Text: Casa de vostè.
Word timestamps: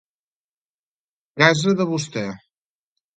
Casa 1.41 1.73
de 1.83 1.87
vostè. 1.91 2.25